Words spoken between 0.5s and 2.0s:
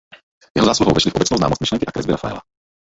Jeho zásluhou vešly v obecnou známost myšlenky a